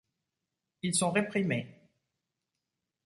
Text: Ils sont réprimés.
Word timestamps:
Ils 0.81 0.95
sont 0.95 1.11
réprimés. 1.11 1.87